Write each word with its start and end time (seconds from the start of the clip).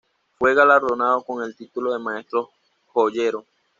Fue 0.39 0.55
galardonado 0.55 1.21
con 1.21 1.43
el 1.43 1.55
título 1.55 1.93
de 1.93 1.99
Maestro 1.99 2.49
Joyero. 2.91 3.45